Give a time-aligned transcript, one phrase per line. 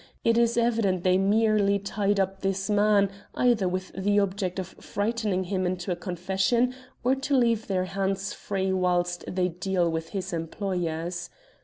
[0.23, 5.43] It is evident they merely tied up this man, either with the object of frightening
[5.43, 10.33] him into a confession, or to leave their hands free whilst they dealt with his
[10.33, 11.29] employers.